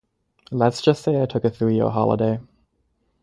[0.49, 2.39] Let's just say I took a three-year holiday.